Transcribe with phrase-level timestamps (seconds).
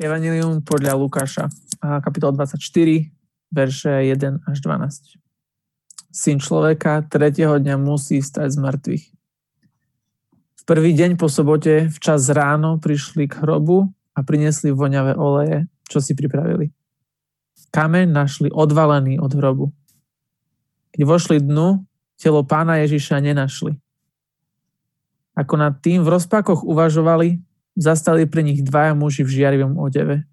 [0.00, 1.52] Evangelium podľa Lukáša,
[2.00, 2.56] kapitol 24,
[3.52, 5.20] verše 1 až 12.
[6.08, 9.04] Syn človeka tretieho dňa musí stať z mŕtvych.
[10.32, 16.00] V prvý deň po sobote, včas ráno, prišli k hrobu a priniesli voňavé oleje, čo
[16.00, 16.72] si pripravili.
[17.68, 19.68] Kameň našli odvalený od hrobu.
[20.96, 21.84] Keď vošli dnu,
[22.16, 23.76] telo pána Ježiša nenašli.
[25.36, 27.49] Ako nad tým v rozpakoch uvažovali,
[27.80, 30.28] Zastali pri nich dvaja muži v žiarivom odeve.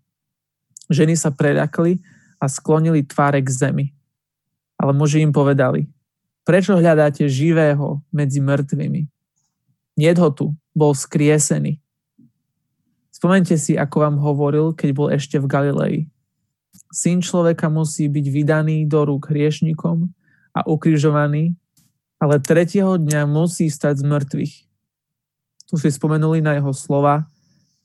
[0.92, 2.04] Ženy sa preľakli
[2.44, 3.86] a sklonili tváre k zemi.
[4.76, 5.88] Ale muži im povedali,
[6.44, 9.08] prečo hľadáte živého medzi mŕtvými?
[9.96, 11.80] Niet tu, bol skriesený.
[13.10, 15.96] Spomente si, ako vám hovoril, keď bol ešte v Galilei.
[16.94, 20.06] Syn človeka musí byť vydaný do rúk hriešnikom
[20.54, 21.58] a ukrižovaný,
[22.22, 24.54] ale tretieho dňa musí stať z mŕtvych
[25.68, 27.28] tu si spomenuli na jeho slova,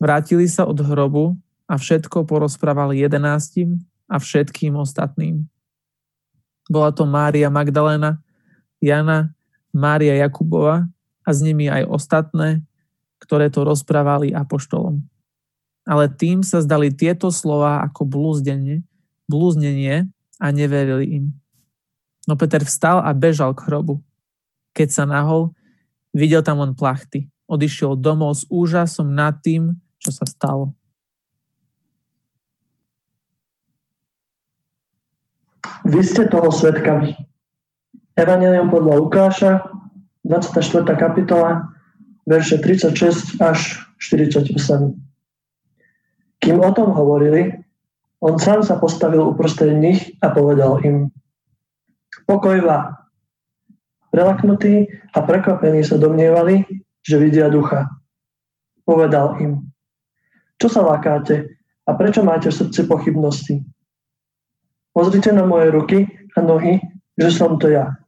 [0.03, 1.39] vrátili sa od hrobu
[1.71, 3.79] a všetko porozprávali jedenáctim
[4.11, 5.47] a všetkým ostatným.
[6.67, 8.19] Bola to Mária Magdalena,
[8.83, 9.31] Jana,
[9.71, 10.91] Mária Jakubova
[11.23, 12.67] a s nimi aj ostatné,
[13.23, 15.07] ktoré to rozprávali apoštolom.
[15.87, 18.83] Ale tým sa zdali tieto slova ako blúzdenie,
[19.31, 20.11] blúznenie
[20.43, 21.25] a neverili im.
[22.27, 24.03] No Peter vstal a bežal k hrobu.
[24.75, 25.55] Keď sa nahol,
[26.15, 30.75] videl tam on plachty odišiel domov s úžasom nad tým, čo sa stalo.
[35.87, 37.15] Vy ste toho svetkami.
[38.19, 39.53] Evangelium podľa Lukáša,
[40.27, 40.99] 24.
[40.99, 41.71] kapitola,
[42.27, 44.59] verše 36 až 48.
[46.43, 47.63] Kým o tom hovorili,
[48.23, 51.11] on sám sa postavil uprostred nich a povedal im
[52.27, 53.03] Pokoj vám.
[54.13, 54.87] Prelaknutí
[55.17, 56.69] a prekvapení sa domnievali,
[57.03, 57.89] že vidia ducha.
[58.85, 59.72] Povedal im,
[60.63, 63.67] čo sa lákáte a prečo máte v srdci pochybnosti?
[64.95, 66.07] Pozrite na moje ruky
[66.39, 66.79] a nohy,
[67.19, 67.99] že som to ja.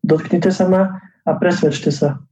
[0.00, 2.24] Dotknite sa ma a presvedčte sa.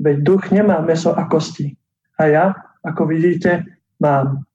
[0.00, 1.76] Veď duch nemá meso a kosti.
[2.16, 2.44] A ja,
[2.80, 3.68] ako vidíte,
[4.00, 4.48] mám.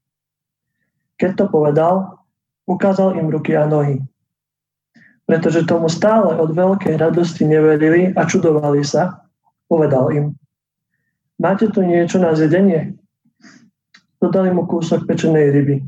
[1.22, 2.25] Keď to povedal,
[2.66, 4.02] ukázal im ruky a nohy.
[5.29, 9.29] Pretože tomu stále od veľkej radosti neverili a čudovali sa,
[9.69, 10.25] Povedal im,
[11.38, 12.97] máte tu niečo na zjedenie?
[14.19, 15.80] Dodali mu kúsok pečenej ryby.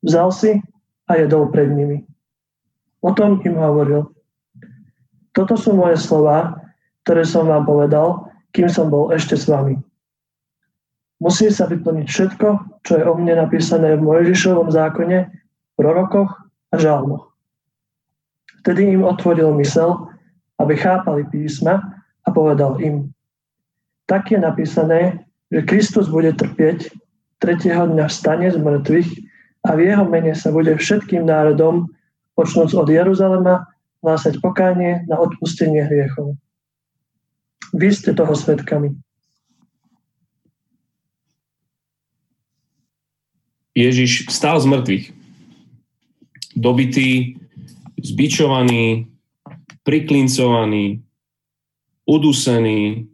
[0.00, 0.50] Vzal si
[1.08, 2.00] a jedol pred nimi.
[3.04, 4.08] Potom im hovoril,
[5.36, 6.56] toto sú moje slova,
[7.04, 9.80] ktoré som vám povedal, kým som bol ešte s vami.
[11.22, 12.48] Musí sa vyplniť všetko,
[12.82, 15.30] čo je o mne napísané v Mojžišovom zákone,
[15.78, 16.30] prorokoch
[16.72, 17.30] a žalmoch.
[18.62, 20.10] Vtedy im otvoril mysel,
[20.58, 21.82] aby chápali písma
[22.22, 23.10] a povedal im,
[24.06, 26.90] tak je napísané, že Kristus bude trpieť,
[27.42, 29.10] tretieho dňa vstane z mŕtvych
[29.66, 31.90] a v jeho mene sa bude všetkým národom,
[32.38, 33.66] počnúc od Jeruzalema,
[34.06, 36.38] hlásať pokánie na odpustenie hriechov.
[37.74, 38.94] Vy ste toho svetkami.
[43.74, 45.04] Ježiš vstal z mŕtvych.
[46.54, 47.40] Dobitý,
[47.96, 49.08] zbičovaný,
[49.82, 51.00] priklincovaný,
[52.04, 53.08] udusený,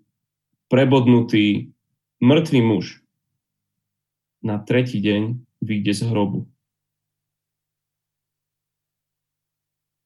[0.66, 1.70] prebodnutý,
[2.18, 2.97] mŕtvý muž
[4.42, 6.46] na tretí deň vyjde z hrobu.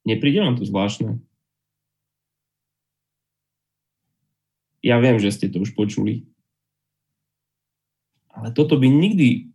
[0.03, 1.23] Nepríde vám to zvláštne?
[4.83, 6.27] Ja viem, že ste to už počuli.
[8.35, 9.53] Ale toto by nikdy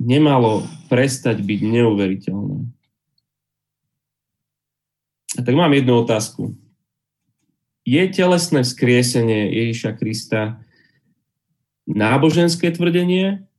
[0.00, 2.66] nemalo prestať byť neuveriteľné.
[5.38, 6.58] A tak mám jednu otázku
[7.90, 10.62] je telesné vzkriesenie Ježiša Krista
[11.90, 13.49] náboženské tvrdenie,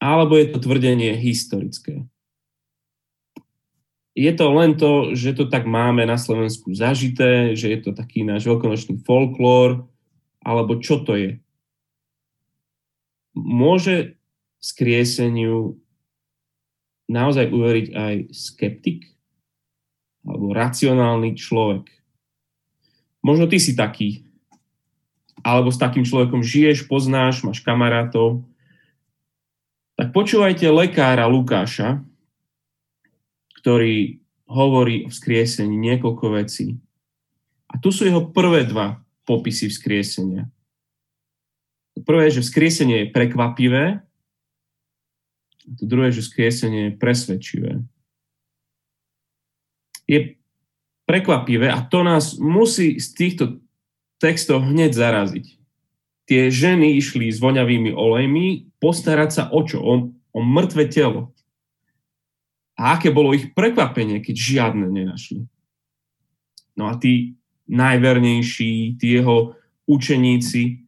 [0.00, 2.04] alebo je to tvrdenie historické?
[4.16, 8.24] Je to len to, že to tak máme na Slovensku zažité, že je to taký
[8.24, 9.84] náš veľkonočný folklór,
[10.40, 11.32] alebo čo to je?
[13.36, 14.16] Môže
[14.56, 15.76] skrieseniu
[17.12, 19.04] naozaj uveriť aj skeptik
[20.24, 21.92] alebo racionálny človek?
[23.20, 24.24] Možno ty si taký.
[25.44, 28.48] Alebo s takým človekom žiješ, poznáš, máš kamarátov.
[30.06, 31.98] Tak počúvajte lekára Lukáša,
[33.58, 36.78] ktorý hovorí o vzkriesení niekoľko vecí.
[37.66, 40.46] A tu sú jeho prvé dva popisy vzkriesenia.
[42.06, 44.06] Prvé že vzkriesenie je prekvapivé,
[45.66, 47.82] a to druhé, že vzkriesenie je presvedčivé.
[50.06, 50.38] Je
[51.02, 53.58] prekvapivé a to nás musí z týchto
[54.22, 55.65] textov hneď zaraziť.
[56.26, 59.78] Tie ženy išli s voňavými olejmi postarať sa o čo?
[59.80, 61.32] O, o mŕtve telo.
[62.76, 65.48] A aké bolo ich prekvapenie, keď žiadne nenašli.
[66.76, 67.40] No a tí
[67.70, 69.56] najvernejší, tí jeho
[69.88, 70.84] učeníci,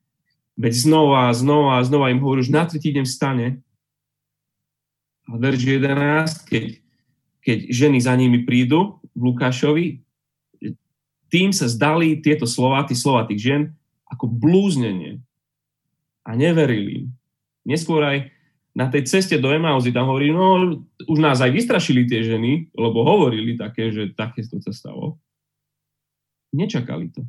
[0.58, 3.46] veď znova, znova, znova im hovorí, už na tretí deň vstane.
[5.30, 6.64] A verš 11, keď,
[7.40, 9.86] keď ženy za nimi prídu v Lukášovi,
[11.28, 13.62] tým sa zdali tieto slova, tí slova tých žien,
[14.08, 15.20] ako blúznenie
[16.28, 17.06] a neverili im.
[17.64, 18.28] Neskôr aj
[18.76, 20.76] na tej ceste do Emauzy tam hovorí, no
[21.08, 25.16] už nás aj vystrašili tie ženy, lebo hovorili také, že také to sa stalo.
[26.52, 27.24] Nečakali to.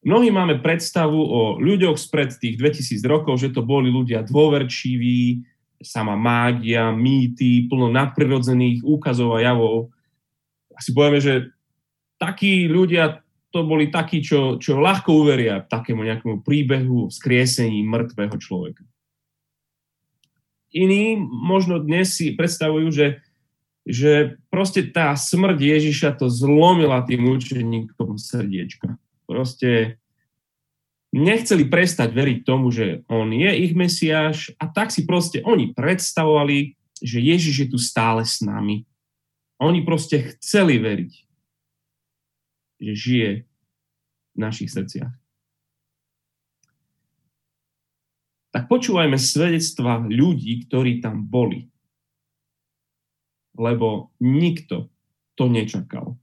[0.00, 5.44] Mnohí máme predstavu o ľuďoch spred tých 2000 rokov, že to boli ľudia dôverčiví,
[5.84, 9.92] sama mágia, mýty, plno nadprirodzených úkazov a javov.
[10.72, 11.52] Asi povieme, že
[12.16, 18.86] takí ľudia to boli takí, čo, čo ľahko uveria takému nejakému príbehu skriesení mŕtvého človeka.
[20.70, 23.06] Iní možno dnes si predstavujú, že,
[23.82, 28.94] že proste tá smrť Ježiša to zlomila tým učeníkom srdiečka.
[29.26, 29.98] Proste
[31.10, 36.78] nechceli prestať veriť tomu, že on je ich mesiáš a tak si proste oni predstavovali,
[37.02, 38.86] že Ježiš je tu stále s nami.
[39.58, 41.29] Oni proste chceli veriť
[42.80, 43.30] že žije
[44.34, 45.12] v našich srdciach.
[48.50, 51.70] Tak počúvajme svedectva ľudí, ktorí tam boli.
[53.54, 54.90] Lebo nikto
[55.38, 56.18] to nečakal.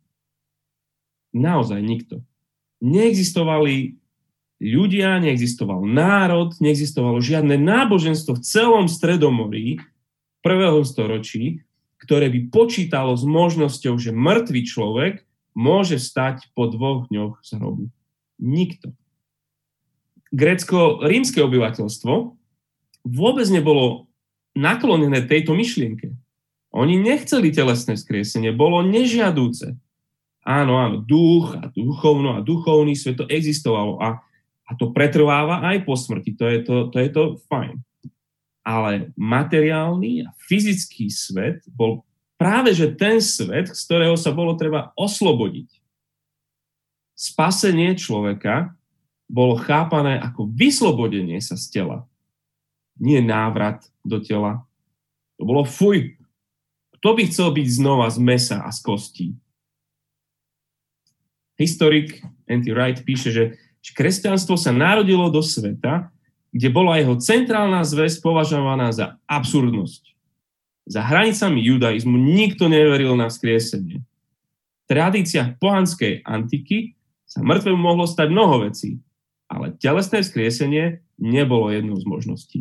[1.31, 2.25] Naozaj nikto.
[2.83, 3.95] Neexistovali
[4.59, 9.79] ľudia, neexistoval národ, neexistovalo žiadne náboženstvo v celom Stredomorí
[10.41, 11.63] prvého storočí,
[12.01, 15.26] ktoré by počítalo s možnosťou, že mŕtvý človek
[15.57, 17.89] môže stať po dvoch dňoch z hrobu?
[18.37, 18.93] Nikto.
[20.29, 22.13] Grécko-rímske obyvateľstvo
[23.09, 24.05] vôbec nebolo
[24.53, 26.13] naklonené tejto myšlienke.
[26.77, 29.73] Oni nechceli telesné skriesenie, bolo nežiadúce.
[30.45, 34.23] Áno, áno, duch a duchovno a duchovný svet to existovalo a,
[34.63, 37.83] a to pretrváva aj po smrti, to je to, to je to fajn.
[38.63, 42.06] Ale materiálny a fyzický svet bol
[42.37, 45.67] práve že ten svet, z ktorého sa bolo treba oslobodiť.
[47.17, 48.77] Spasenie človeka
[49.27, 51.97] bolo chápané ako vyslobodenie sa z tela.
[53.01, 54.63] Nie návrat do tela.
[55.37, 56.17] To bolo fuj.
[56.97, 59.27] Kto by chcel byť znova z mesa a z kostí?
[61.57, 63.43] Historik Andy Wright píše, že
[63.93, 66.13] kresťanstvo sa narodilo do sveta,
[66.53, 70.16] kde bola jeho centrálna zväz považovaná za absurdnosť.
[70.87, 73.99] Za hranicami judaizmu nikto neveril na vzkriesenie.
[73.99, 76.95] V tradíciách pohanskej antiky
[77.27, 79.03] sa mŕtvemu mohlo stať mnoho vecí,
[79.51, 82.59] ale telesné vzkriesenie nebolo jednou z možností.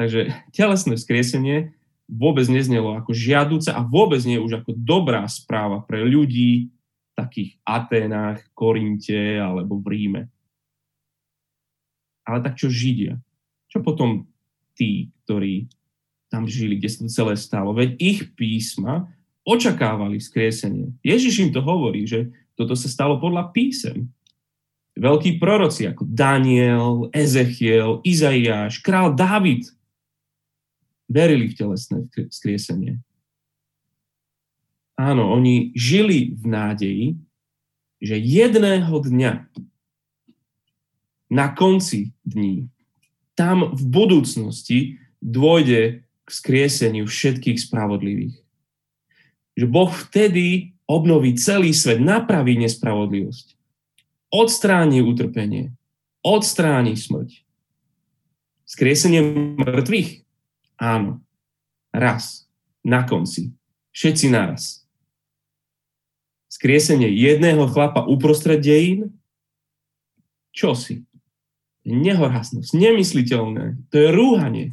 [0.00, 1.76] Takže telesné vzkriesenie
[2.08, 7.60] vôbec neznelo ako žiaduce a vôbec nie už ako dobrá správa pre ľudí v takých
[7.68, 10.22] Aténách, Korinte alebo v Ríme.
[12.24, 13.20] Ale tak čo Židia?
[13.68, 14.24] Čo potom
[14.72, 15.68] tí, ktorí
[16.28, 17.72] tam žili, kde sa to celé stalo.
[17.72, 19.08] Veď ich písma
[19.48, 20.92] očakávali skriesenie.
[21.00, 24.12] Ježiš im to hovorí, že toto sa stalo podľa písem.
[24.98, 29.64] Veľkí proroci ako Daniel, Ezechiel, Izaiáš, král Dávid
[31.08, 33.00] verili v telesné skriesenie.
[34.98, 37.06] Áno, oni žili v nádeji,
[38.02, 39.32] že jedného dňa
[41.30, 42.66] na konci dní,
[43.38, 48.36] tam v budúcnosti dôjde k skrieseniu všetkých spravodlivých.
[49.56, 53.56] Že Boh vtedy obnoví celý svet, napraví nespravodlivosť,
[54.28, 55.72] odstráni utrpenie,
[56.20, 57.48] odstráni smrť.
[58.68, 59.24] Skriesenie
[59.56, 60.28] mŕtvych?
[60.76, 61.24] Áno.
[61.88, 62.44] Raz.
[62.84, 63.56] Na konci.
[63.96, 64.84] Všetci naraz.
[66.52, 69.16] Skriesenie jedného chlapa uprostred dejín?
[70.52, 71.08] Čo si?
[71.88, 73.80] Nehorásnosť, nemysliteľné.
[73.88, 74.66] To je rúhanie.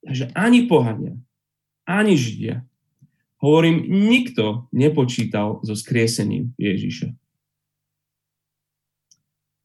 [0.00, 1.14] Takže ani pohania,
[1.84, 2.64] ani Židia,
[3.40, 7.12] hovorím, nikto nepočítal so skriesením Ježiša.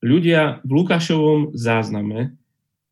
[0.06, 2.36] Ľudia v Lukášovom zázname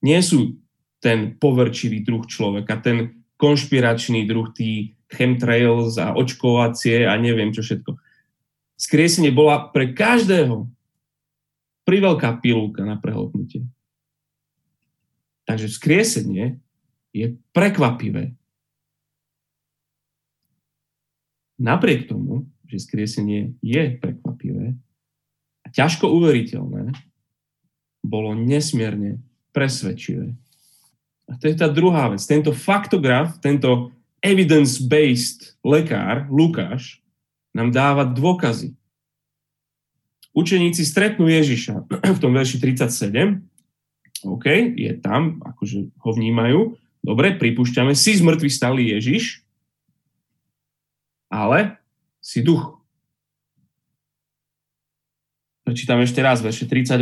[0.01, 0.57] nie sú
[1.03, 7.99] ten poverčivý druh človeka, ten konšpiračný druh, tí chemtrails a očkovacie a neviem čo všetko.
[8.79, 10.65] Skriesenie bola pre každého
[11.83, 13.67] priveľká pilulka na prehltnutie.
[15.43, 16.62] Takže skriesenie
[17.13, 18.33] je prekvapivé.
[21.61, 24.73] Napriek tomu, že skriesenie je prekvapivé,
[25.73, 26.93] ťažko uveriteľné,
[28.05, 29.21] bolo nesmierne
[29.55, 30.37] presvedčivé.
[31.29, 32.21] A to je tá druhá vec.
[32.25, 33.89] Tento faktograf, tento
[34.19, 36.99] evidence-based lekár, Lukáš,
[37.55, 38.75] nám dáva dôkazy.
[40.33, 41.85] Učeníci stretnú Ježiša
[42.17, 43.39] v tom verši 37.
[44.23, 44.45] OK,
[44.77, 46.75] je tam, akože ho vnímajú.
[47.03, 49.43] Dobre, pripúšťame, si zmrtvý stály Ježiš,
[51.27, 51.77] ale
[52.23, 52.79] si duch.
[55.67, 56.95] Prečítam ešte raz, verše 38.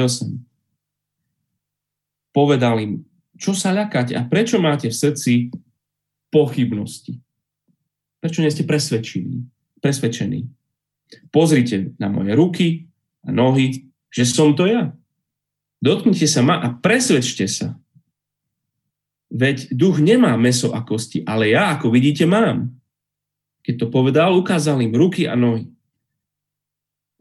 [2.34, 2.94] Povedal im,
[3.38, 5.34] čo sa ľakáte a prečo máte v srdci
[6.34, 7.22] pochybnosti?
[8.22, 9.46] Prečo nie ste presvedčení?
[9.82, 10.46] presvedčení?
[11.34, 12.68] Pozrite na moje ruky
[13.26, 14.96] a nohy, že som to ja.
[15.82, 17.76] Dotknite sa ma a presvedčte sa.
[19.32, 22.76] Veď duch nemá meso a kosti, ale ja, ako vidíte, mám.
[23.64, 25.72] Keď to povedal, ukázal im ruky a nohy.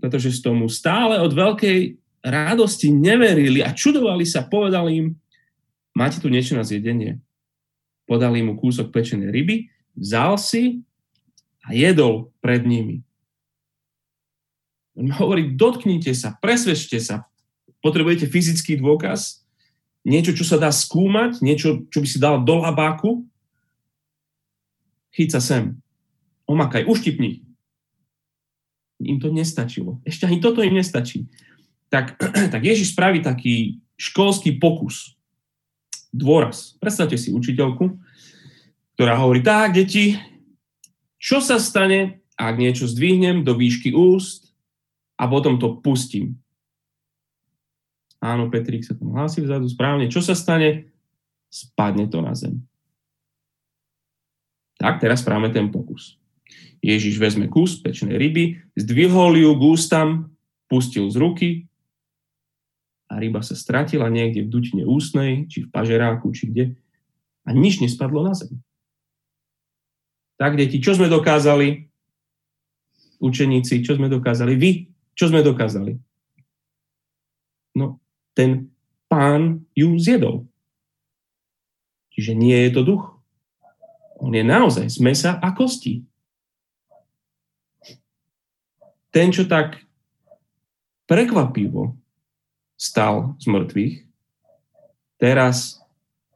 [0.02, 5.14] Pretože z tomu stále od veľkej radosti neverili a čudovali sa, povedal im,
[5.94, 7.22] máte tu niečo na zjedenie.
[8.10, 10.82] Podali mu kúsok pečenej ryby, vzal si
[11.62, 13.06] a jedol pred nimi.
[14.98, 17.30] On hovorí, dotknite sa, presvedčte sa.
[17.80, 19.40] Potrebujete fyzický dôkaz,
[20.06, 23.24] niečo, čo sa dá skúmať, niečo, čo by si dal do labáku.
[25.12, 25.76] Chyť sa sem
[26.50, 27.46] omakaj, uštipni.
[29.00, 30.02] Im to nestačilo.
[30.04, 31.30] Ešte ani toto im nestačí.
[31.88, 32.18] Tak,
[32.52, 35.14] tak Ježiš spraví taký školský pokus.
[36.10, 36.74] Dôraz.
[36.82, 38.02] Predstavte si učiteľku,
[38.98, 40.18] ktorá hovorí, tak, deti,
[41.22, 44.50] čo sa stane, ak niečo zdvihnem do výšky úst
[45.20, 46.40] a potom to pustím?
[48.20, 50.12] Áno, Petrik sa tam hlási vzadu správne.
[50.12, 50.92] Čo sa stane?
[51.48, 52.60] Spadne to na zem.
[54.76, 56.20] Tak, teraz správame ten pokus.
[56.80, 60.08] Ježiš vezme kus pečnej ryby, zdvihol ju k ústam,
[60.68, 61.48] pustil z ruky
[63.12, 66.64] a ryba sa stratila niekde v dutine ústnej, či v pažeráku, či kde
[67.44, 68.62] a nič nespadlo na zem.
[70.40, 71.90] Tak, deti, čo sme dokázali?
[73.20, 74.56] Učeníci, čo sme dokázali?
[74.56, 76.00] Vy, čo sme dokázali?
[77.76, 78.00] No,
[78.36, 78.70] ten
[79.10, 80.46] pán ju zjedol.
[82.14, 83.04] Čiže nie je to duch.
[84.20, 86.04] On je naozaj z mesa a kostí
[89.10, 89.82] ten, čo tak
[91.10, 91.98] prekvapivo
[92.78, 93.94] stal z mŕtvych,
[95.20, 95.82] teraz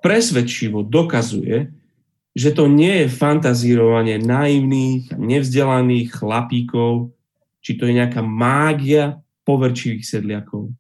[0.02, 1.70] presvedčivo dokazuje,
[2.34, 7.14] že to nie je fantazírovanie naivných, nevzdelaných chlapíkov,
[7.62, 10.74] či to je nejaká mágia poverčivých sedliakov.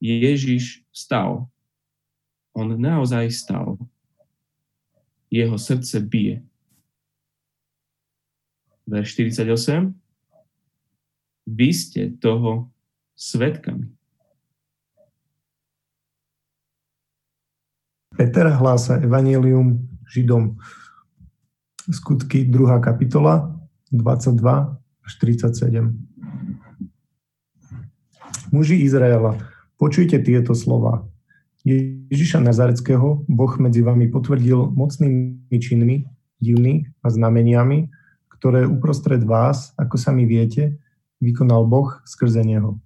[0.00, 1.48] Ježiš stal.
[2.56, 3.76] On naozaj stal.
[5.30, 6.42] Jeho srdce bije.
[8.86, 9.94] Verš 48
[11.46, 12.74] vy ste toho
[13.14, 13.86] svetkami.
[18.18, 20.58] Peter hlása Evangelium Židom.
[21.86, 22.82] Skutky 2.
[22.82, 23.54] kapitola
[23.94, 24.42] 22
[25.06, 25.94] až 37.
[28.50, 29.38] Muži Izraela,
[29.76, 31.04] počujte tieto slova.
[31.66, 36.06] Ježiša Nazareckého Boh medzi vami potvrdil mocnými činmi,
[36.38, 37.90] divný a znameniami,
[38.30, 40.78] ktoré uprostred vás, ako sami viete,
[41.18, 42.78] vykonal Boh skrze neho.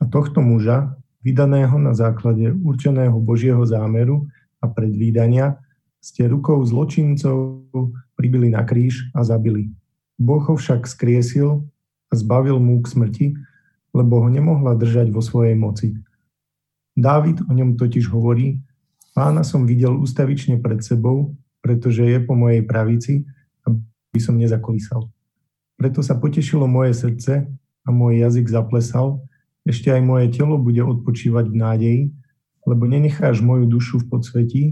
[0.00, 4.26] A tohto muža, vydaného na základe určeného Božieho zámeru
[4.58, 5.60] a predvídania,
[6.04, 7.64] ste rukou zločincov
[8.18, 9.72] pribili na kríž a zabili.
[10.20, 11.64] Boh ho však skriesil
[12.10, 13.26] a zbavil mu k smrti,
[13.94, 15.94] lebo ho nemohla držať vo svojej moci.
[16.98, 18.58] Dávid o ňom totiž hovorí,
[19.14, 23.22] pána som videl ustavične pred sebou, pretože je po mojej pravici,
[23.62, 25.06] aby som nezakolísal.
[25.78, 27.46] Preto sa potešilo moje srdce
[27.82, 29.22] a môj jazyk zaplesal,
[29.64, 32.02] ešte aj moje telo bude odpočívať v nádeji,
[32.68, 34.62] lebo nenecháš moju dušu v podsvetí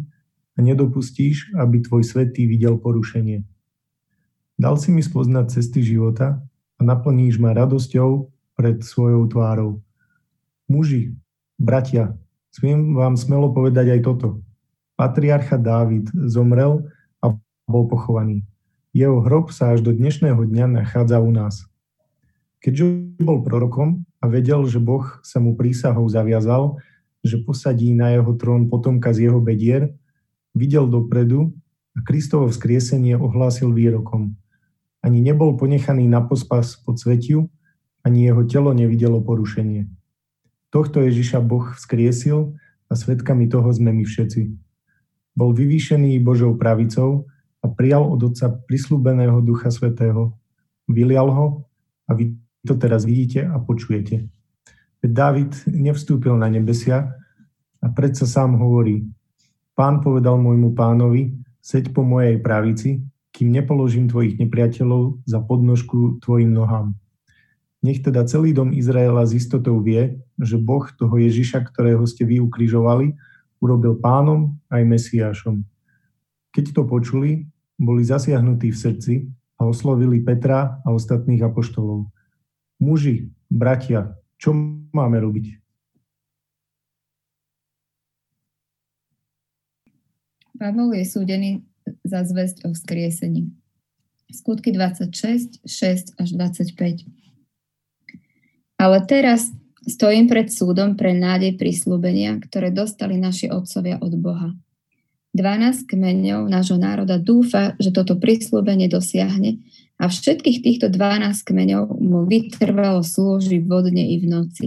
[0.57, 3.45] a nedopustíš, aby tvoj svetý videl porušenie.
[4.61, 6.45] Dal si mi spoznať cesty života
[6.77, 9.81] a naplníš ma radosťou pred svojou tvárou.
[10.69, 11.17] Muži,
[11.61, 12.17] bratia,
[12.53, 14.29] smiem vám smelo povedať aj toto.
[14.97, 16.87] Patriarcha Dávid zomrel
[17.19, 17.35] a
[17.67, 18.45] bol pochovaný.
[18.93, 21.65] Jeho hrob sa až do dnešného dňa nachádza u nás.
[22.63, 26.79] Keďže bol prorokom a vedel, že Boh sa mu prísahou zaviazal,
[27.25, 29.91] že posadí na jeho trón potomka z jeho bedier,
[30.55, 31.51] videl dopredu
[31.97, 34.37] a Kristovo vzkriesenie ohlásil výrokom.
[35.03, 37.51] Ani nebol ponechaný na pospas pod svetiu,
[38.03, 39.87] ani jeho telo nevidelo porušenie.
[40.73, 42.55] Tohto Ježiša Boh vzkriesil
[42.89, 44.53] a svetkami toho sme my všetci.
[45.33, 47.31] Bol vyvýšený Božou pravicou
[47.63, 50.37] a prijal od Otca prislúbeného Ducha Svetého,
[50.91, 51.47] vylial ho
[52.11, 52.13] a
[52.63, 54.29] to teraz vidíte a počujete.
[55.03, 57.11] David nevstúpil na nebesia
[57.83, 59.03] a predsa sám hovorí,
[59.73, 61.33] Pán povedal môjmu pánovi,
[61.65, 66.93] seď po mojej pravici, kým nepoložím tvojich nepriateľov za podnožku tvojim nohám.
[67.83, 72.39] Nech teda celý dom Izraela s istotou vie, že Boh toho Ježiša, ktorého ste vy
[72.39, 73.19] ukrižovali,
[73.59, 75.67] urobil pánom aj Mesiášom.
[76.55, 79.15] Keď to počuli, boli zasiahnutí v srdci
[79.59, 82.07] a oslovili Petra a ostatných apoštolov.
[82.79, 84.55] Muži, bratia, čo
[84.95, 85.59] máme robiť?
[90.59, 91.67] Pavol je súdený
[92.07, 93.51] za zväzť o vzkriesení.
[94.31, 97.22] Skutky 26, 6 až 25.
[98.83, 99.55] Ale teraz
[99.87, 104.51] stojím pred súdom pre nádej prislúbenia, ktoré dostali naši otcovia od Boha.
[105.39, 109.63] 12 kmeňov nášho národa dúfa, že toto prislúbenie dosiahne
[110.03, 114.67] a všetkých týchto 12 kmeňov mu vytrvalo slúži vodne i v noci.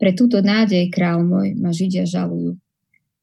[0.00, 2.56] Pre túto nádej, král môj, ma Židia žalujú.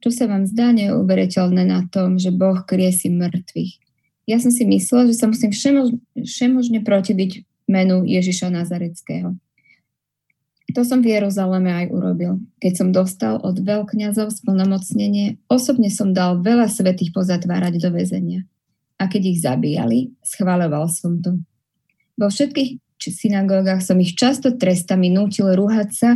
[0.05, 3.73] Čo sa vám zdá neuveriteľné na tom, že Boh kriesi mŕtvych?
[4.29, 9.33] Ja som si myslel, že sa musím všemož, všemožne protiviť menu Ježiša Nazareckého.
[10.71, 12.39] To som v Jeruzaleme aj urobil.
[12.61, 18.47] Keď som dostal od veľkňazov splnomocnenie, osobne som dal veľa svetých pozatvárať do väzenia.
[19.01, 21.41] A keď ich zabíjali, schváľoval som to.
[22.15, 26.09] Vo všetkých synagógach som ich často trestami nútil rúhať sa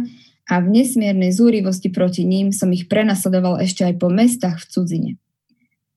[0.45, 5.11] a v nesmiernej zúrivosti proti ním som ich prenasledoval ešte aj po mestách v cudzine.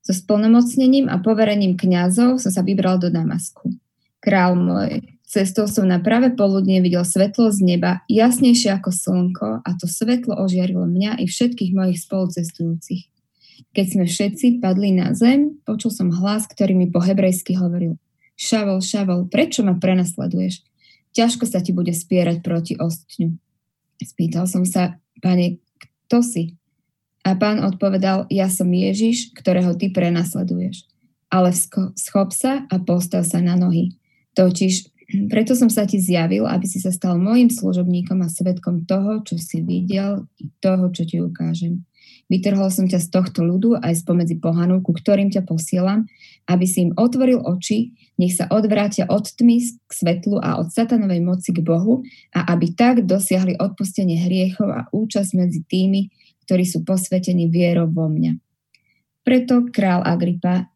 [0.00, 3.77] So splnomocnením a poverením kňazov som sa vybral do Damasku.
[4.25, 9.70] Král môj, cestou som na práve poludne videl svetlo z neba, jasnejšie ako slnko a
[9.76, 13.12] to svetlo ožiarilo mňa i všetkých mojich spolucestujúcich.
[13.76, 18.00] Keď sme všetci padli na zem, počul som hlas, ktorý mi po hebrejsky hovoril
[18.38, 20.62] Šavol, Šavol, prečo ma prenasleduješ?
[21.12, 23.35] Ťažko sa ti bude spierať proti ostňu.
[23.99, 25.58] Spýtal som sa, pane,
[26.06, 26.54] kto si?
[27.26, 30.87] A pán odpovedal, ja som Ježiš, ktorého ty prenasleduješ.
[31.29, 31.50] Ale
[31.98, 33.98] schop sa a postav sa na nohy.
[34.38, 39.25] Totiž preto som sa ti zjavil, aby si sa stal môjim služobníkom a svetkom toho,
[39.25, 41.88] čo si videl i toho, čo ti ukážem.
[42.29, 46.05] Vytrhol som ťa z tohto ľudu aj spomedzi pohanov, ku ktorým ťa posielam,
[46.44, 51.25] aby si im otvoril oči, nech sa odvrátia od tmy k svetlu a od satanovej
[51.25, 52.05] moci k Bohu
[52.37, 56.12] a aby tak dosiahli odpustenie hriechov a účasť medzi tými,
[56.44, 58.37] ktorí sú posvetení vierou vo mňa.
[59.25, 60.68] Preto král Agripa,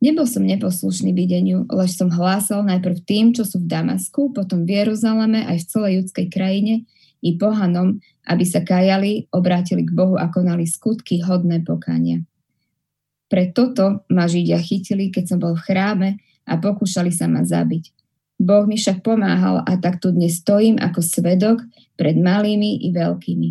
[0.00, 4.84] nebol som neposlušný videniu, lež som hlásal najprv tým, čo sú v Damasku, potom v
[4.84, 6.74] Jeruzaleme aj v celej judskej krajine,
[7.24, 12.22] i pohanom, aby sa kajali, obrátili k Bohu a konali skutky hodné pokania.
[13.26, 16.08] Pre toto ma Židia chytili, keď som bol v chráme
[16.46, 17.90] a pokúšali sa ma zabiť.
[18.36, 21.64] Boh mi však pomáhal a tak tu dnes stojím ako svedok
[21.98, 23.48] pred malými i veľkými.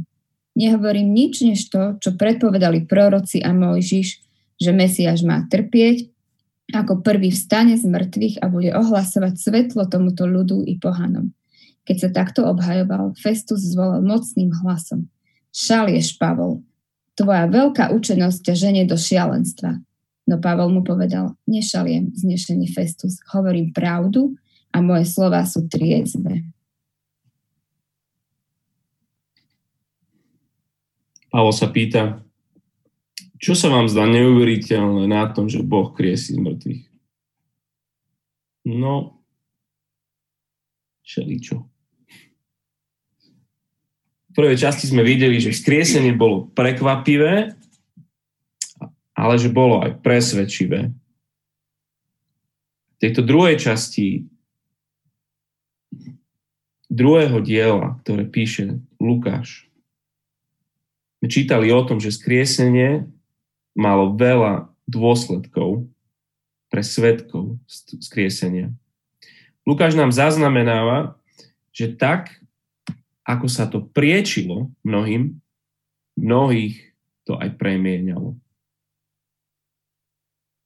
[0.55, 4.23] Nehovorím nič než to, čo predpovedali proroci a Mojžiš,
[4.55, 6.14] že Mesiáš má trpieť,
[6.73, 11.29] ako prvý vstane z mŕtvych a bude ohlasovať svetlo tomuto ľudu i pohanom.
[11.85, 15.05] Keď sa takto obhajoval, Festus zvolal mocným hlasom.
[15.53, 16.65] Šalieš, Pavol,
[17.13, 19.77] tvoja veľká učenosť ťa ženie do šialenstva.
[20.25, 24.33] No Pavol mu povedal, nešaliem, znešený Festus, hovorím pravdu
[24.73, 26.41] a moje slova sú triezve.
[31.29, 32.24] Pavol sa pýta,
[33.41, 36.83] čo sa vám zdá neuveriteľné na tom, že Boh kriesi z mŕtvych?
[38.65, 39.21] No,
[41.05, 41.75] všeličo
[44.35, 47.55] prvej časti sme videli, že skriesenie bolo prekvapivé,
[49.15, 50.91] ale že bolo aj presvedčivé.
[52.91, 54.27] V tejto druhej časti
[56.91, 59.71] druhého diela, ktoré píše Lukáš,
[61.23, 63.07] sme čítali o tom, že skriesenie
[63.75, 65.85] malo veľa dôsledkov
[66.71, 67.59] pre svetkov
[67.99, 68.71] skriesenia.
[69.67, 71.19] Lukáš nám zaznamenáva,
[71.75, 72.39] že tak,
[73.27, 75.37] ako sa to priečilo mnohým,
[76.15, 78.37] mnohých to aj premieňalo.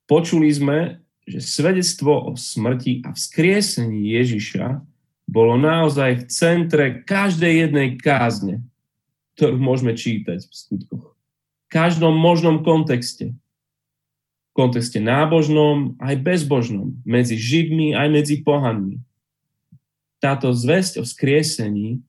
[0.05, 4.81] Počuli sme, že svedectvo o smrti a vzkriesení Ježiša
[5.29, 8.65] bolo naozaj v centre každej jednej kázne,
[9.37, 11.18] ktorú môžeme čítať v skutkoch.
[11.69, 13.37] Každom možnom kontexte.
[14.49, 18.97] V kontexte nábožnom aj bezbožnom, medzi Židmi aj medzi pohanmi.
[20.19, 22.01] Táto zväzť o vzkriesení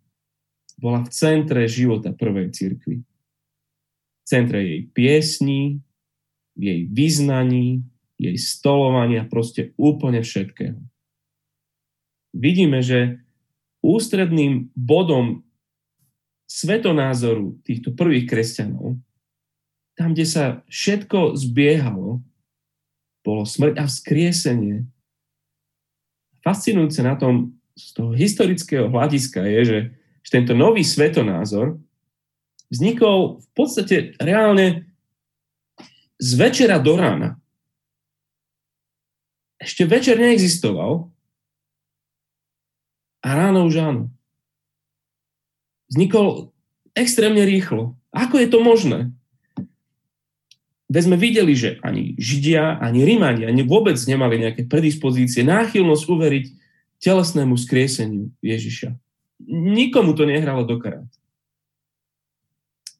[0.81, 3.05] bola v centre života prvej cirkvi.
[3.05, 5.85] V centre jej piesní,
[6.57, 7.85] jej vyznaní,
[8.17, 10.81] jej stolovania, proste úplne všetkého.
[12.33, 13.21] Vidíme, že
[13.85, 15.45] ústredným bodom
[16.49, 18.99] svetonázoru týchto prvých kresťanov,
[20.01, 22.25] tam, kde sa všetko zbiehalo,
[23.21, 24.89] bolo smrť a vzkriesenie.
[26.41, 29.79] Fascinujúce na tom z toho historického hľadiska je, že,
[30.25, 31.77] že tento nový svetonázor
[32.73, 34.89] vznikol v podstate reálne
[36.17, 37.37] z večera do rána.
[39.61, 41.13] Ešte večer neexistoval
[43.21, 44.05] a ráno už áno.
[45.93, 46.57] Vznikol
[46.97, 48.01] extrémne rýchlo.
[48.17, 49.13] Ako je to možné?
[50.91, 56.47] Veď sme videli, že ani Židia, ani Rímani, ani vôbec nemali nejaké predispozície, náchylnosť uveriť
[56.99, 58.99] telesnému skrieseniu Ježiša.
[59.49, 61.07] Nikomu to nehralo do karát.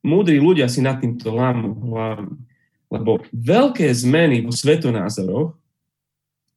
[0.01, 2.33] Múdri ľudia si nad týmto lámu hlavy,
[2.89, 5.59] lebo veľké zmeny vo svetonázoroch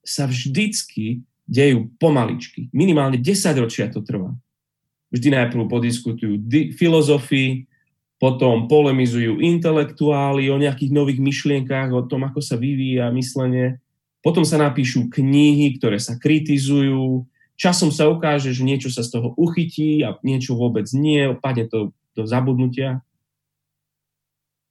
[0.06, 2.72] sa vždycky dejú pomaličky.
[2.72, 4.32] Minimálne 10 ročia to trvá.
[5.12, 7.67] Vždy najprv podiskutujú di- filozofii,
[8.23, 13.83] potom polemizujú intelektuáli o nejakých nových myšlienkách, o tom, ako sa vyvíja myslenie.
[14.23, 17.27] Potom sa napíšu knihy, ktoré sa kritizujú.
[17.59, 21.91] Časom sa ukáže, že niečo sa z toho uchytí a niečo vôbec nie, padne to
[22.15, 23.03] do zabudnutia.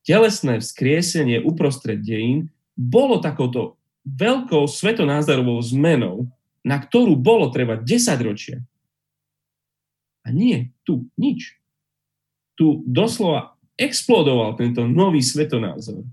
[0.08, 3.76] Telesné vzkriesenie uprostred dejín bolo takouto
[4.08, 6.24] veľkou svetonázorovou zmenou,
[6.64, 8.64] na ktorú bolo treba 10 ročia.
[10.24, 11.60] A nie, tu nič
[12.54, 16.04] tu doslova explodoval tento nový svetonázor.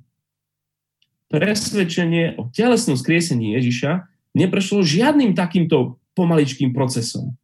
[1.30, 7.38] Presvedčenie o telesnom skriesení Ježiša neprešlo žiadnym takýmto pomaličkým procesom.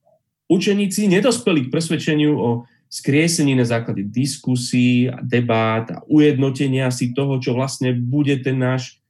[0.49, 2.49] Učeníci nedospeli k presvedčeniu o
[2.89, 9.01] skriesení na základe diskusí a debát a ujednotenia si toho, čo vlastne bude ten náš,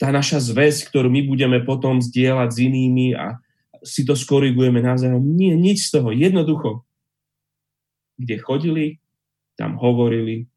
[0.00, 3.36] tá naša zväzť, ktorú my budeme potom zdieľať s inými a
[3.84, 5.20] si to skorigujeme navzájom.
[5.20, 6.12] Nie, nič z toho.
[6.12, 6.84] Jednoducho,
[8.20, 8.84] kde chodili,
[9.60, 10.48] tam hovorili,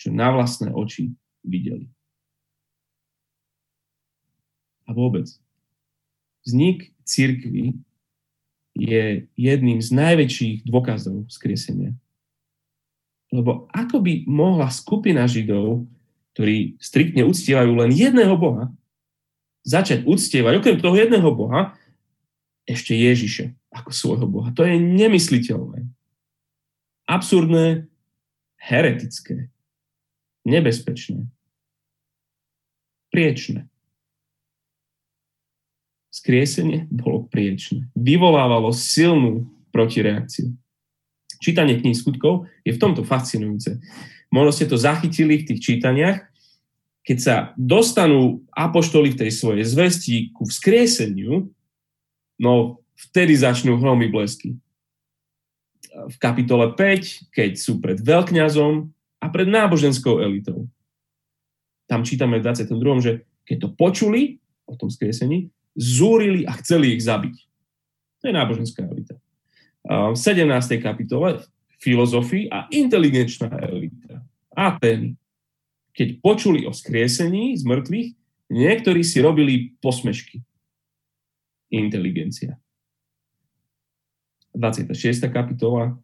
[0.00, 1.12] čo na vlastné oči
[1.44, 1.92] videli.
[4.88, 5.28] A vôbec.
[6.48, 7.76] Vznik církvy
[8.72, 11.92] je jedným z najväčších dôkazov skriesenia.
[13.28, 15.84] Lebo ako by mohla skupina Židov,
[16.32, 18.72] ktorí striktne uctievajú len jedného Boha,
[19.68, 21.76] začať uctievať okrem toho jedného Boha
[22.64, 24.48] ešte Ježiše ako svojho Boha.
[24.56, 25.84] To je nemysliteľné.
[27.04, 27.89] Absurdné
[28.60, 29.48] heretické,
[30.44, 31.24] nebezpečné,
[33.08, 33.66] priečné.
[36.10, 37.88] Skriesenie bolo priečné.
[37.96, 40.52] Vyvolávalo silnú protireakciu.
[41.40, 43.80] Čítanie kníh skutkov je v tomto fascinujúce.
[44.28, 46.28] Možno ste to zachytili v tých čítaniach,
[47.00, 51.48] keď sa dostanú apoštoli v tej svojej zvesti ku vzkrieseniu,
[52.36, 54.60] no vtedy začnú hromy blesky
[55.90, 58.88] v kapitole 5, keď sú pred veľkňazom
[59.20, 60.70] a pred náboženskou elitou.
[61.90, 63.12] Tam čítame v 22., že
[63.44, 64.38] keď to počuli
[64.70, 67.36] o tom skriesení, zúrili a chceli ich zabiť.
[68.22, 69.18] To je náboženská elita.
[69.86, 70.46] V 17.
[70.78, 71.42] kapitole
[71.80, 74.22] filozofii a inteligenčná elita.
[74.52, 75.16] Atény.
[75.96, 78.08] Keď počuli o skriesení z mŕtvych,
[78.52, 80.44] niektorí si robili posmešky.
[81.74, 82.60] Inteligencia.
[84.54, 85.30] 26.
[85.30, 85.98] kapitola,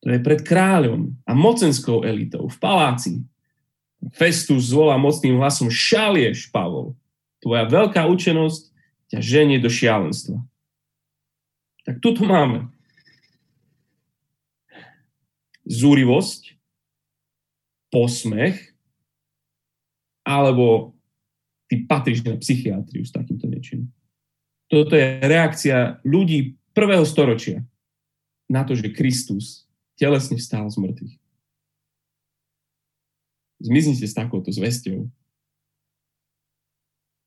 [0.00, 3.20] to je pred kráľom a mocenskou elitou v paláci.
[4.16, 6.96] Festus zvolá mocným hlasom, šalieš, Pavol.
[7.44, 8.72] Tvoja veľká učenosť
[9.12, 10.40] ťa ženie do šialenstva.
[11.84, 12.72] Tak tuto máme
[15.68, 16.56] zúrivosť,
[17.92, 18.72] posmech,
[20.24, 20.96] alebo
[21.68, 23.90] ty patríš na psychiatriu s takýmto niečím.
[24.70, 27.62] Toto je reakcia ľudí prvého storočia
[28.50, 31.14] na to, že Kristus telesne vstál z mŕtvych.
[33.60, 35.06] Zmiznite s takouto zvesťou.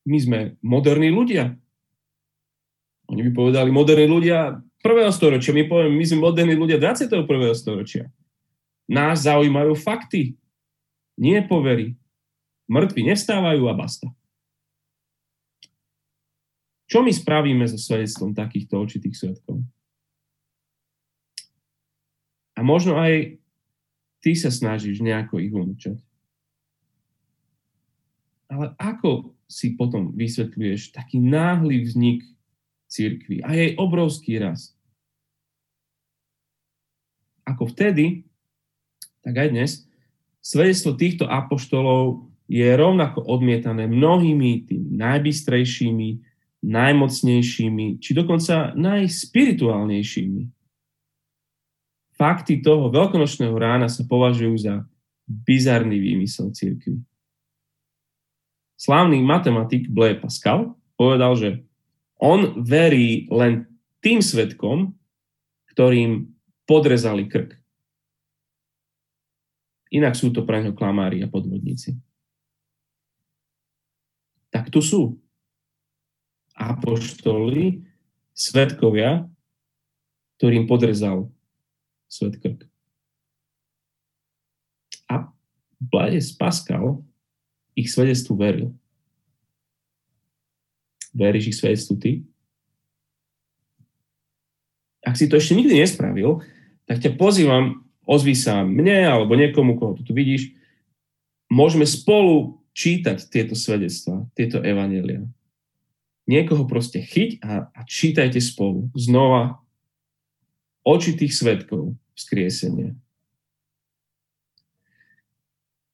[0.04, 1.56] My sme moderní ľudia.
[3.08, 5.56] Oni by povedali moderní ľudia prvého storočia.
[5.56, 7.24] My povieme, my sme moderní ľudia 21.
[7.54, 8.10] storočia.
[8.90, 10.36] Nás zaujímajú fakty,
[11.16, 11.96] nie povery.
[12.68, 14.12] Mŕtvi nevstávajú a basta.
[16.94, 19.66] Čo my spravíme so svedectvom takýchto očitých svetkov?
[22.54, 23.42] A možno aj
[24.22, 25.98] ty sa snažíš nejako ich umúčať.
[28.46, 32.22] Ale ako si potom vysvetľuješ taký náhly vznik
[32.86, 34.78] církvy a jej obrovský rast?
[37.42, 38.30] Ako vtedy,
[39.26, 39.72] tak aj dnes,
[40.46, 46.33] svedectvo týchto apoštolov je rovnako odmietané mnohými tými najbystrejšími,
[46.64, 50.44] najmocnejšími, či dokonca najspirituálnejšími
[52.14, 54.88] fakty toho veľkonočného rána sa považujú za
[55.28, 57.02] bizarný výmysel církvy.
[58.80, 61.50] Slávny matematik Blaise Pascal povedal, že
[62.20, 63.68] on verí len
[64.04, 64.96] tým svetkom,
[65.76, 66.32] ktorým
[66.64, 67.60] podrezali krk.
[69.94, 71.96] Inak sú to pre ňo klamári a podvodníci.
[74.50, 75.23] Tak tu sú
[76.54, 77.86] apoštoli,
[78.34, 79.30] svetkovia,
[80.38, 81.30] ktorým podrezal
[82.10, 82.66] svet krk.
[85.10, 85.30] A
[85.78, 87.02] Blaise Pascal
[87.74, 88.70] ich svedectvu veril.
[91.14, 92.12] Veríš ich svedectvu ty?
[95.04, 96.42] Ak si to ešte nikdy nespravil,
[96.88, 100.56] tak ťa pozývam ozví sa mne alebo niekomu, koho tu vidíš,
[101.52, 105.24] môžeme spolu čítať tieto svedectvá, tieto evanelia.
[106.24, 108.88] Niekoho proste chyť a, a čítajte spolu.
[108.96, 109.60] Znova
[110.84, 112.96] očitých svetkov vzkriesenia.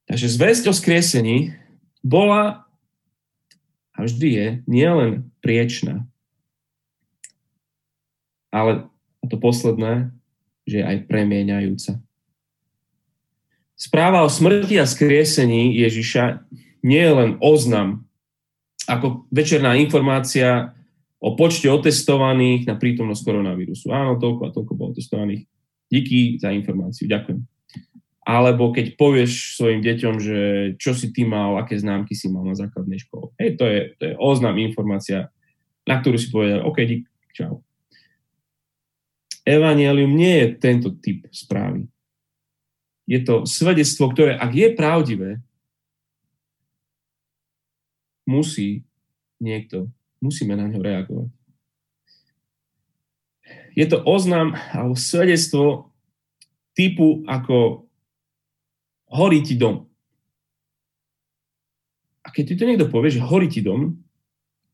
[0.09, 1.53] Takže zväzť o skriesení
[2.01, 2.65] bola
[3.93, 6.09] a vždy je nielen priečná,
[8.49, 8.89] ale
[9.21, 10.09] a to posledné,
[10.65, 12.01] že je aj premieňajúca.
[13.77, 16.43] Správa o smrti a skriesení Ježiša
[16.81, 18.08] nie je len oznam,
[18.89, 20.73] ako večerná informácia
[21.21, 23.93] o počte otestovaných na prítomnosť koronavírusu.
[23.93, 25.45] Áno, toľko a toľko bolo otestovaných.
[25.89, 27.45] Díky za informáciu, ďakujem.
[28.25, 30.39] Alebo keď povieš svojim deťom, že
[30.77, 33.33] čo si ty mal, aké známky si mal na základnej škole.
[33.41, 35.33] Hej, to je, to je oznam informácia,
[35.85, 37.65] na ktorú si povedal, OK, dík, čau.
[39.49, 41.89] Evangelium nie je tento typ správy.
[43.09, 45.29] Je to svedectvo, ktoré, ak je pravdivé,
[48.29, 48.85] musí
[49.41, 49.89] niekto,
[50.21, 51.29] musíme na ňo reagovať.
[53.73, 55.89] Je to oznam alebo svedectvo
[56.77, 57.89] typu ako
[59.09, 59.89] horí ti dom.
[62.21, 63.97] A keď ti to niekto povie, že horí ti dom,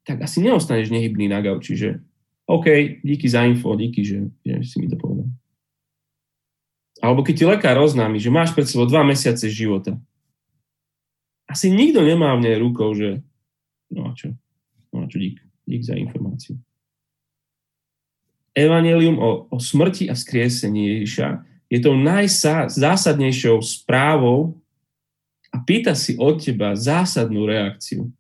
[0.04, 2.04] tak asi neostaneš nehybný na gauči, že
[2.46, 5.26] OK, díky za info, díky, že, že si mi to povedal.
[7.02, 9.98] Alebo keď ti lekár oznámi, že máš pred sebou dva mesiace života.
[11.50, 13.22] Asi nikto nemá v nej rukou, že
[13.96, 14.36] no a čo,
[14.92, 16.60] no a čo, dík, dík za informáciu.
[18.56, 21.28] Evangelium o, o smrti a vzkriesení Ježiša
[21.72, 24.60] je tou najzásadnejšou správou
[25.52, 28.12] a pýta si od teba zásadnú reakciu.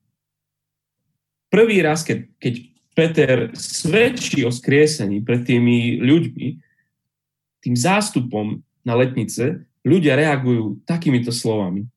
[1.47, 2.53] Prvý raz, keď, keď
[2.95, 6.47] Peter svedčí o skriesení pred tými ľuďmi,
[7.63, 11.88] tým zástupom na letnice, ľudia reagujú takýmito slovami.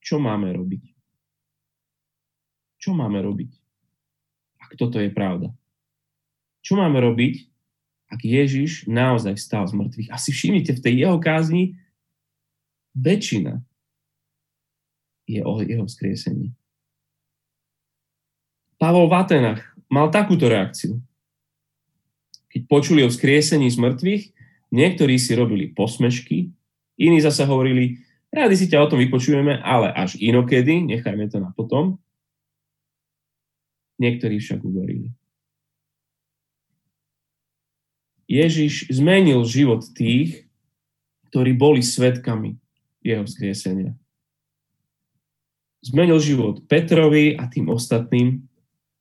[0.00, 0.89] Čo máme robiť?
[2.80, 3.52] Čo máme robiť?
[4.64, 5.52] Ak toto je pravda.
[6.64, 7.46] Čo máme robiť,
[8.10, 10.08] ak Ježiš naozaj vstal z mŕtvych?
[10.10, 11.76] Asi všimnite, v tej jeho kázni
[12.96, 13.62] väčšina
[15.30, 16.50] je o jeho skriesení.
[18.80, 19.62] Pavol v Atenách
[19.92, 20.98] mal takúto reakciu.
[22.50, 24.22] Keď počuli o skriesení z mŕtvych,
[24.74, 26.50] niektorí si robili posmešky,
[26.98, 28.02] iní zase hovorili,
[28.34, 32.02] rádi si ťa o tom vypočujeme, ale až inokedy, nechajme to na potom.
[34.00, 35.12] Niektorí však uverili.
[38.30, 40.48] Ježiš zmenil život tých,
[41.28, 42.56] ktorí boli svetkami
[43.04, 43.98] jeho vzkriesenia.
[45.84, 48.44] Zmenil život Petrovi a tým ostatným,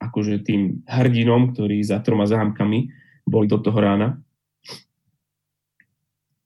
[0.02, 2.92] akože tým hrdinom, ktorí za troma zámkami
[3.24, 4.20] boli do toho rána.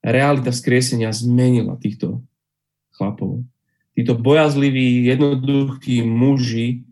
[0.03, 2.19] Realita skriesenia zmenila týchto
[2.99, 3.47] chlapov.
[3.95, 6.83] Títo bojazliví, jednoduchí muži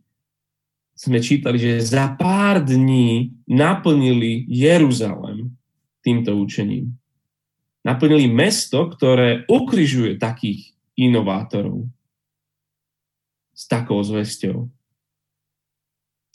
[1.01, 5.49] sme čítali, že za pár dní naplnili Jeruzalem
[6.05, 6.93] týmto učením.
[7.81, 11.89] Naplnili mesto, ktoré ukrižuje takých inovátorov
[13.57, 14.69] s takou zvesťou.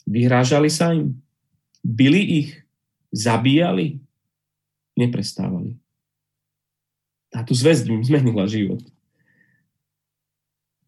[0.03, 1.15] Vyhrážali sa im?
[1.79, 2.51] Byli ich?
[3.15, 4.03] Zabíjali?
[4.99, 5.79] Neprestávali.
[7.31, 8.83] Táto zväzť im zmenila život.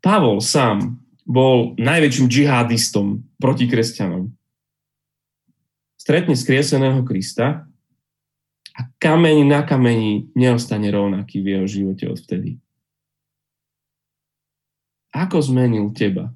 [0.03, 4.33] Pavol sám bol najväčším džihadistom proti kresťanom.
[5.93, 7.69] Stretne skrieseného Krista
[8.73, 12.57] a kameň na kameni neostane rovnaký v jeho živote odvtedy.
[15.13, 16.33] Ako zmenil teba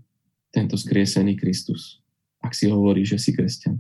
[0.54, 2.04] tento skriesený Kristus?
[2.44, 3.80] ak si hovorí, že si kresťan.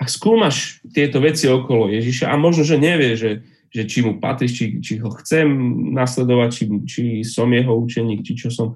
[0.00, 4.52] Ak skúmaš tieto veci okolo Ježiša a možno, že nevie, že, že či mu patríš,
[4.58, 5.46] či, či ho chcem
[5.94, 8.74] nasledovať, či, či som jeho učeník, či čo som.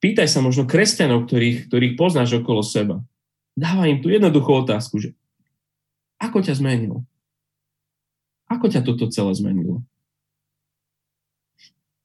[0.00, 3.04] Pýtaj sa možno kresťanov, ktorých, ktorých poznáš okolo seba.
[3.56, 5.12] Dávaj im tú jednoduchú otázku, že
[6.16, 7.04] Ako ťa zmenil?
[8.48, 9.84] Ako ťa toto celé zmenilo?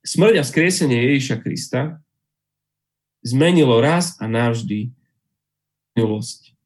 [0.01, 2.01] Smrť a skriesenie Ježiša Krista
[3.21, 4.89] zmenilo raz a navždy
[5.93, 6.57] milosť.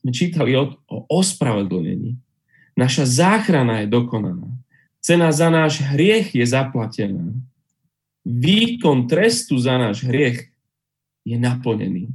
[0.00, 1.04] Sme čítali o, o.
[2.76, 4.52] Naša záchrana je dokonaná.
[5.00, 7.32] Cena za náš hriech je zaplatená.
[8.26, 10.52] Výkon trestu za náš hriech
[11.24, 12.12] je naplnený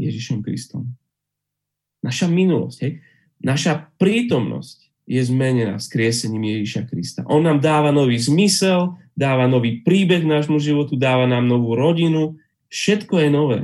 [0.00, 0.88] Ježišom Kristom.
[2.00, 2.92] Naša minulosť, hej?
[3.42, 7.20] naša prítomnosť je zmenená skriesením Ježiša Krista.
[7.26, 12.38] On nám dáva nový zmysel, dáva nový príbeh nášmu životu, dáva nám novú rodinu.
[12.70, 13.60] Všetko je nové.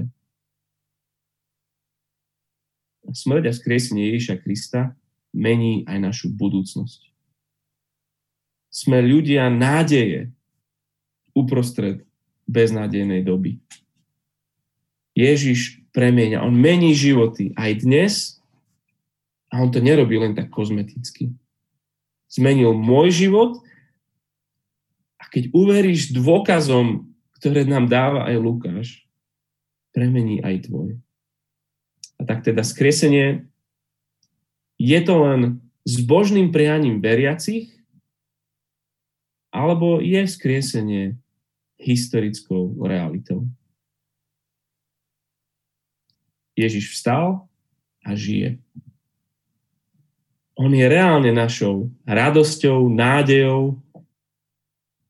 [3.05, 4.97] A smrť a skriesenie Ježiša Krista
[5.35, 7.11] mení aj našu budúcnosť.
[8.71, 10.31] Sme ľudia nádeje
[11.35, 12.07] uprostred
[12.47, 13.59] beznádejnej doby.
[15.15, 18.13] Ježiš premieňa, on mení životy aj dnes
[19.51, 21.31] a on to nerobí len tak kozmeticky.
[22.27, 23.63] Zmenil môj život
[25.23, 29.07] a keď uveríš dôkazom, ktoré nám dáva aj Lukáš,
[29.95, 30.99] premení aj tvoj.
[32.19, 33.47] A tak teda skresenie
[34.85, 35.41] je to len
[35.89, 37.73] zbožným prianím veriacich,
[39.49, 41.17] alebo je skriesenie
[41.81, 43.49] historickou realitou.
[46.53, 47.49] Ježiš vstal
[48.05, 48.61] a žije.
[50.55, 53.83] On je reálne našou radosťou, nádejou,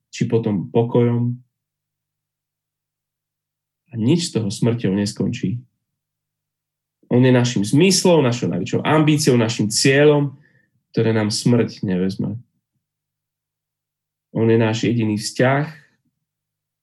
[0.09, 1.37] či potom pokojom.
[3.91, 5.61] A nič z toho smrťou neskončí.
[7.09, 10.37] On je našim zmyslom, našou najväčšou ambíciou, našim cieľom,
[10.95, 12.39] ktoré nám smrť nevezme.
[14.35, 15.67] On je náš jediný vzťah,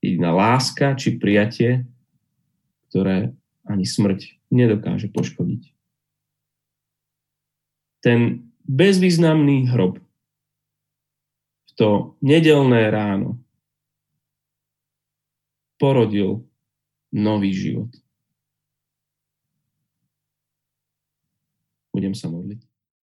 [0.01, 1.83] jediná láska či prijatie,
[2.89, 3.35] ktoré
[3.67, 5.71] ani smrť nedokáže poškodiť.
[8.01, 10.01] Ten bezvýznamný hrob
[11.67, 13.39] v to nedelné ráno
[15.77, 16.45] porodil
[17.11, 17.91] nový život.
[21.91, 22.70] Budem sa modliť.